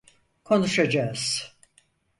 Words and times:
Konuşacağız. 0.43 1.53